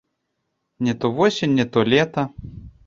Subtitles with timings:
[0.79, 2.29] Не то восень, не то лета.